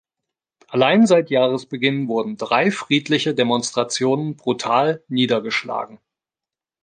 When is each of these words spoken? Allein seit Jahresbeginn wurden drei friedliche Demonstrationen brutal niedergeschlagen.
Allein 0.69 1.05
seit 1.05 1.29
Jahresbeginn 1.29 2.07
wurden 2.07 2.35
drei 2.35 2.71
friedliche 2.71 3.35
Demonstrationen 3.35 4.35
brutal 4.35 5.03
niedergeschlagen. 5.09 5.99